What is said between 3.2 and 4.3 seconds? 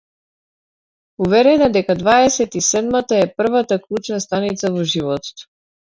е првата клучна